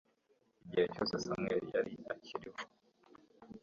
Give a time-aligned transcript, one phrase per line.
[0.63, 2.63] igihe cyose samweli yari akiriho